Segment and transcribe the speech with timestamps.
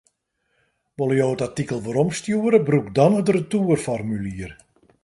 [0.97, 4.51] Wolle jo it artikel weromstjoere, brûk dan it retoerformulier.